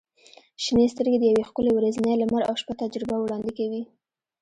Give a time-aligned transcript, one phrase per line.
[0.63, 3.81] •شنې سترګې د یوې ښکلي ورځنۍ لمر او شپه تجربه وړاندې کوي.